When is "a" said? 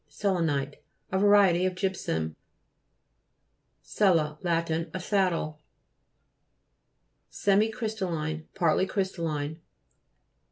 1.11-1.19, 4.71-4.99